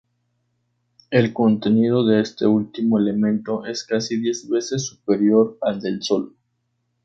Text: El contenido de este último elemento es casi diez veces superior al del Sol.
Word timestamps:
El 1.11 1.31
contenido 1.31 2.03
de 2.03 2.21
este 2.21 2.47
último 2.47 2.97
elemento 2.97 3.67
es 3.67 3.83
casi 3.83 4.19
diez 4.19 4.49
veces 4.49 4.87
superior 4.87 5.59
al 5.61 5.79
del 5.79 6.01
Sol. 6.01 6.35